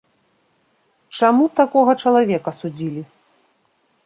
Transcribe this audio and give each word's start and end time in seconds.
Чаму 1.19 1.45
такога 1.59 1.91
чалавека 2.05 2.51
судзілі? 2.63 3.01